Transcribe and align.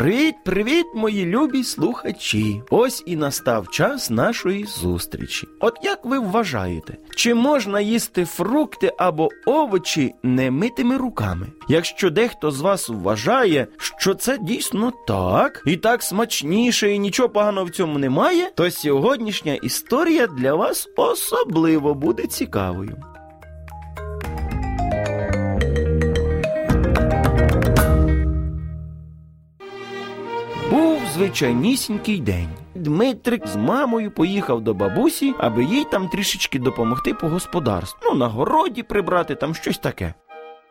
Привіт, 0.00 0.34
привіт, 0.44 0.86
мої 0.94 1.26
любі 1.26 1.64
слухачі! 1.64 2.62
Ось 2.70 3.02
і 3.06 3.16
настав 3.16 3.68
час 3.68 4.10
нашої 4.10 4.64
зустрічі. 4.64 5.48
От 5.60 5.74
як 5.82 6.04
ви 6.04 6.18
вважаєте, 6.18 6.96
чи 7.16 7.34
можна 7.34 7.80
їсти 7.80 8.24
фрукти 8.24 8.92
або 8.98 9.28
овочі 9.46 10.14
немитими 10.22 10.96
руками? 10.96 11.46
Якщо 11.68 12.10
дехто 12.10 12.50
з 12.50 12.60
вас 12.60 12.88
вважає, 12.88 13.66
що 13.76 14.14
це 14.14 14.38
дійсно 14.38 14.92
так, 15.06 15.62
і 15.66 15.76
так 15.76 16.02
смачніше, 16.02 16.90
і 16.90 16.98
нічого 16.98 17.28
поганого 17.28 17.66
в 17.66 17.70
цьому 17.70 17.98
немає, 17.98 18.50
то 18.54 18.70
сьогоднішня 18.70 19.54
історія 19.54 20.26
для 20.26 20.54
вас 20.54 20.88
особливо 20.96 21.94
буде 21.94 22.26
цікавою. 22.26 22.96
Звичайнісінький 31.14 32.20
день. 32.20 32.48
Дмитрик 32.74 33.46
з 33.46 33.56
мамою 33.56 34.10
поїхав 34.10 34.60
до 34.60 34.74
бабусі, 34.74 35.34
аби 35.38 35.64
їй 35.64 35.84
там 35.90 36.08
трішечки 36.08 36.58
допомогти 36.58 37.14
по 37.14 37.28
господарству. 37.28 37.98
Ну, 38.04 38.14
на 38.14 38.26
городі 38.26 38.82
прибрати, 38.82 39.34
там 39.34 39.54
щось 39.54 39.78
таке. 39.78 40.14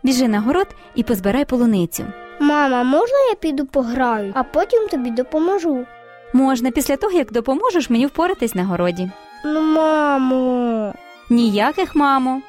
Біжи 0.04 0.28
на 0.28 0.40
город 0.40 0.68
і 0.96 1.04
позбирай 1.04 1.46
полуницю. 1.46 2.06
Мама, 2.40 2.84
можна 2.84 3.18
я 3.30 3.36
піду 3.36 3.66
пограю, 3.66 4.32
а 4.36 4.44
потім 4.44 4.88
тобі 4.88 5.12
допоможу? 5.12 5.86
Можна 6.34 6.72
після 6.72 6.96
того, 6.98 7.14
як 7.14 7.32
допоможеш 7.32 7.90
мені 7.90 8.06
впоратись 8.06 8.56
на 8.56 8.66
городі. 8.66 9.12
Ну, 9.46 9.62
мамо, 9.62 10.94
Ніяких, 11.30 11.96
мамо. 11.96 12.42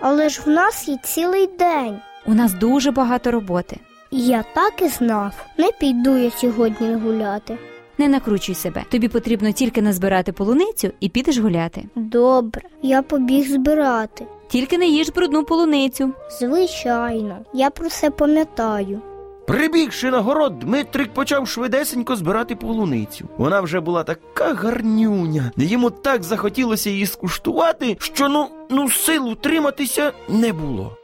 але 0.00 0.28
ж 0.28 0.42
в 0.46 0.48
нас 0.48 0.88
є 0.88 0.96
цілий 1.02 1.46
день. 1.46 1.98
У 2.26 2.34
нас 2.34 2.52
дуже 2.52 2.90
багато 2.90 3.30
роботи. 3.30 3.76
Я 4.16 4.44
так 4.54 4.82
і 4.82 4.88
знав. 4.88 5.32
Не 5.58 5.70
піду 5.80 6.16
я 6.16 6.30
сьогодні 6.30 6.94
гуляти. 6.94 7.58
Не 7.98 8.08
накручуй 8.08 8.54
себе. 8.54 8.84
Тобі 8.90 9.08
потрібно 9.08 9.52
тільки 9.52 9.82
назбирати 9.82 10.32
полуницю 10.32 10.90
і 11.00 11.08
підеш 11.08 11.38
гуляти. 11.38 11.84
Добре, 11.96 12.62
я 12.82 13.02
побіг 13.02 13.48
збирати. 13.48 14.26
Тільки 14.48 14.78
не 14.78 14.86
їж 14.86 15.10
брудну 15.10 15.44
полуницю. 15.44 16.12
Звичайно, 16.40 17.38
я 17.54 17.70
про 17.70 17.88
це 17.88 18.10
пам'ятаю. 18.10 19.00
Прибігши 19.46 20.10
на 20.10 20.20
город, 20.20 20.58
Дмитрик 20.58 21.14
почав 21.14 21.48
швидесенько 21.48 22.16
збирати 22.16 22.56
полуницю. 22.56 23.28
Вона 23.36 23.60
вже 23.60 23.80
була 23.80 24.04
така 24.04 24.54
гарнюня. 24.54 25.50
Йому 25.56 25.90
так 25.90 26.22
захотілося 26.22 26.90
її 26.90 27.06
скуштувати, 27.06 27.96
що 28.00 28.28
ну, 28.28 28.46
ну 28.70 28.90
сил 28.90 29.28
утриматися 29.28 30.12
не 30.28 30.52
було. 30.52 30.96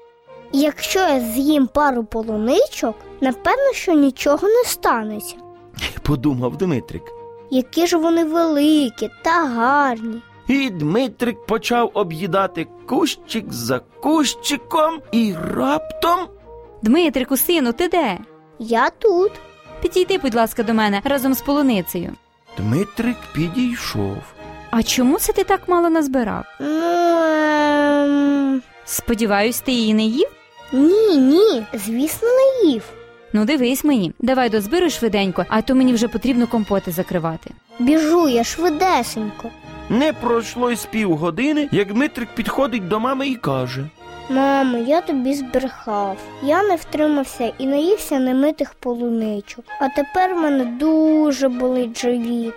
Якщо 0.53 0.99
я 0.99 1.21
з'їм 1.21 1.67
пару 1.67 2.05
полуничок, 2.05 2.95
напевно, 3.21 3.73
що 3.73 3.93
нічого 3.93 4.49
не 4.49 4.65
станеться. 4.65 5.37
Подумав 6.03 6.57
Дмитрик. 6.57 7.03
Які 7.51 7.87
ж 7.87 7.97
вони 7.97 8.25
великі 8.25 9.11
та 9.25 9.45
гарні. 9.47 10.23
І 10.49 10.71
Дмитрик 10.71 11.47
почав 11.47 11.91
об'їдати 11.95 12.67
кущик 12.89 13.53
за 13.53 13.79
кущиком, 13.79 15.01
і 15.13 15.35
раптом 15.55 16.19
Дмитрику, 16.83 17.37
сину, 17.37 17.73
ти 17.73 17.89
де? 17.89 18.19
Я 18.59 18.91
тут. 18.91 19.33
Підійди, 19.83 20.19
будь 20.19 20.35
ласка, 20.35 20.63
до 20.63 20.75
мене 20.75 21.01
разом 21.05 21.35
з 21.35 21.41
полуницею. 21.41 22.13
Дмитрик 22.59 23.17
підійшов. 23.33 24.17
А 24.71 24.83
чому 24.83 25.19
це 25.19 25.33
ти 25.33 25.45
так 25.45 25.69
мало 25.69 25.91
назбирав? 25.91 26.45
Ну, 26.61 26.83
ем... 26.85 28.63
Сподіваюсь, 28.85 29.61
ти 29.61 29.73
її 29.73 29.95
не 29.95 30.03
їв? 30.03 30.29
ні, 30.73 31.17
ні, 31.17 31.67
звісно, 31.75 32.29
не 32.29 32.71
їв. 32.71 32.83
Ну, 33.33 33.45
дивись 33.45 33.85
мені, 33.85 34.13
давай 34.19 34.51
дозбируй 34.51 34.91
швиденько, 34.91 35.45
а 35.49 35.63
то 35.63 35.75
мені 35.75 35.93
вже 35.93 36.09
потрібно 36.09 36.47
компоти 36.47 36.91
закривати. 36.91 37.51
Біжу 37.79 38.29
я 38.29 38.45
швидесенько. 38.45 39.49
Не 39.89 40.13
пройшло 40.13 40.71
й 40.71 40.77
з 40.77 40.87
півгодини, 40.87 41.69
як 41.73 41.93
Дмитрик 41.93 42.29
підходить 42.35 42.89
до 42.89 43.01
мами 43.01 43.29
і 43.29 43.35
каже: 43.35 43.85
Мамо, 44.31 44.79
я 44.79 45.01
тобі 45.01 45.35
збрехав. 45.35 46.17
Я 46.43 46.63
не 46.63 46.77
втримався 46.77 47.53
і 47.59 47.67
наївся 47.67 48.19
немитих 48.19 48.75
полуничок. 48.75 49.65
А 49.81 49.89
тепер 49.89 50.35
в 50.35 50.39
мене 50.39 50.65
дуже 50.65 51.49
болить 51.49 52.01
живіт. 52.01 52.55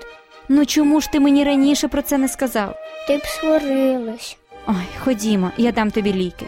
Ну 0.50 0.66
чому 0.66 1.02
ж 1.02 1.12
ти 1.12 1.19
мені 1.19 1.44
раніше 1.44 1.88
про 1.88 2.02
це 2.02 2.18
не 2.18 2.28
сказав? 2.28 2.75
Ти 3.08 3.18
б 3.18 3.22
сварилась. 3.25 4.38
Ой, 4.68 4.75
ходімо, 5.03 5.52
я 5.58 5.72
дам 5.72 5.92
тобі 5.92 6.14
ліки. 6.14 6.46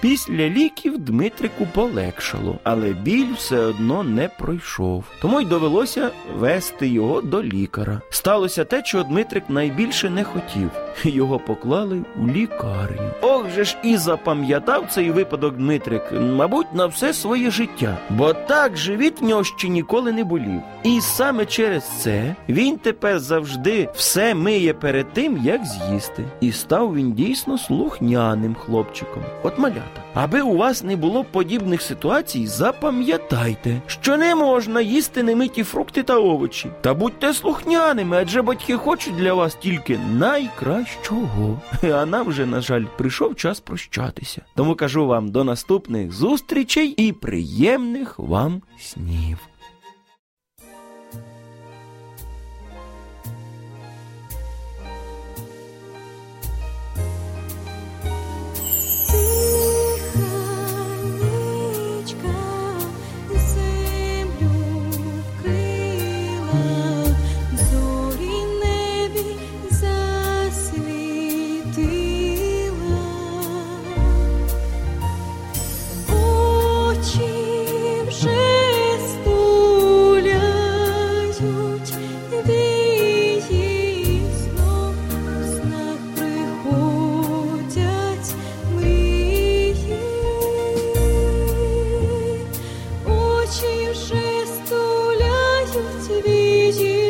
Після 0.00 0.48
ліків 0.48 0.98
Дмитрику 0.98 1.66
полегшало, 1.74 2.58
але 2.64 2.90
біль 2.90 3.32
все 3.36 3.58
одно 3.58 4.02
не 4.02 4.28
пройшов. 4.38 5.04
Тому 5.22 5.40
й 5.40 5.44
довелося 5.44 6.10
вести 6.36 6.88
його 6.88 7.20
до 7.22 7.42
лікаря. 7.42 8.00
Сталося 8.10 8.64
те, 8.64 8.82
чого 8.82 9.04
Дмитрик 9.04 9.44
найбільше 9.48 10.10
не 10.10 10.24
хотів. 10.24 10.70
Його 11.04 11.38
поклали 11.38 12.02
у 12.22 12.26
лікарню. 12.26 13.10
Ох 13.20 13.50
же 13.50 13.64
ж 13.64 13.76
і 13.82 13.96
запам'ятав 13.96 14.86
цей 14.90 15.10
випадок 15.10 15.56
Дмитрик, 15.56 16.02
мабуть, 16.12 16.74
на 16.74 16.86
все 16.86 17.12
своє 17.12 17.50
життя, 17.50 17.98
бо 18.10 18.32
так 18.32 18.76
живіт 18.76 19.20
в 19.20 19.24
нього 19.24 19.44
ще 19.44 19.68
ніколи 19.68 20.12
не 20.12 20.24
болів. 20.24 20.60
І 20.82 21.00
саме 21.00 21.46
через 21.46 21.84
це 21.84 22.34
він 22.48 22.78
тепер 22.78 23.18
завжди 23.20 23.88
все 23.94 24.34
миє 24.34 24.74
перед 24.74 25.12
тим, 25.12 25.38
як 25.44 25.64
з'їсти. 25.64 26.24
І 26.40 26.52
став 26.52 26.94
він 26.94 27.12
дійсно 27.12 27.58
слухняним 27.58 28.54
хлопчиком. 28.54 29.22
От 29.42 29.58
малята. 29.58 29.89
Аби 30.14 30.40
у 30.40 30.56
вас 30.56 30.82
не 30.82 30.96
було 30.96 31.24
подібних 31.24 31.82
ситуацій, 31.82 32.46
запам'ятайте, 32.46 33.82
що 33.86 34.16
не 34.16 34.34
можна 34.34 34.80
їсти 34.80 35.22
немиті 35.22 35.62
фрукти 35.62 36.02
та 36.02 36.18
овочі. 36.18 36.70
Та 36.80 36.94
будьте 36.94 37.34
слухняними, 37.34 38.16
адже 38.16 38.42
батьки 38.42 38.76
хочуть 38.76 39.16
для 39.16 39.34
вас 39.34 39.54
тільки 39.54 39.98
найкращого. 40.18 41.60
А 41.82 42.06
нам 42.06 42.26
вже, 42.28 42.46
на 42.46 42.60
жаль, 42.60 42.84
прийшов 42.98 43.36
час 43.36 43.60
прощатися. 43.60 44.42
Тому 44.54 44.74
кажу 44.74 45.06
вам 45.06 45.28
до 45.28 45.44
наступних 45.44 46.12
зустрічей 46.12 46.88
і 46.88 47.12
приємних 47.12 48.18
вам 48.18 48.62
снів. 48.78 49.38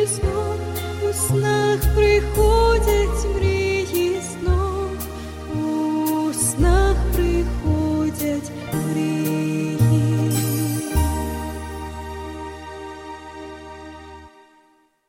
Стуляють 0.07 1.09
у 1.09 1.13
снах 1.13 1.95
приходять 1.95 3.35
мрії. 3.35 3.50